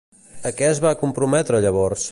A 0.49 0.51
què 0.61 0.67
es 0.69 0.81
va 0.87 0.95
comprometre 1.03 1.63
llavors? 1.67 2.09